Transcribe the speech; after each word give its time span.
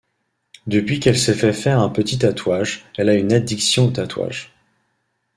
Depuis 0.65 0.99
qu'elle 0.99 1.15
s'est 1.15 1.35
fait 1.35 1.53
faire 1.53 1.79
un 1.79 1.89
petit 1.89 2.17
tatouage, 2.17 2.85
elle 2.97 3.07
a 3.09 3.13
une 3.13 3.31
addiction 3.33 3.85
aux 3.85 3.91
tatouages. 3.91 4.51